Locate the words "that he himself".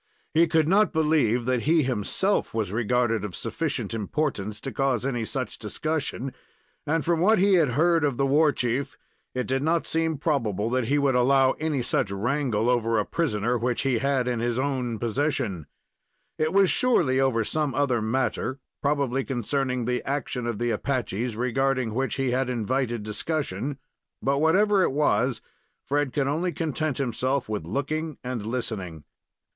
1.45-2.55